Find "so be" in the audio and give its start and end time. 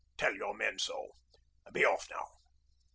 0.79-1.85